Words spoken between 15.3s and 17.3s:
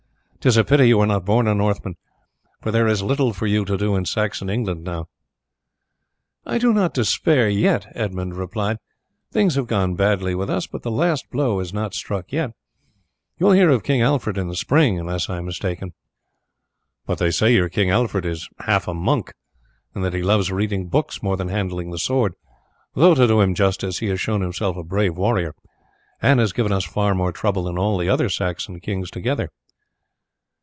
am mistaken." "But they